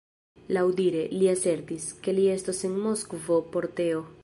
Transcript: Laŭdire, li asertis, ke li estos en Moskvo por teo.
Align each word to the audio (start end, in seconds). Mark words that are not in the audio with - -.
Laŭdire, 0.55 1.01
li 1.17 1.27
asertis, 1.33 1.85
ke 2.07 2.17
li 2.21 2.25
estos 2.39 2.65
en 2.71 2.75
Moskvo 2.89 3.41
por 3.57 3.69
teo. 3.83 4.05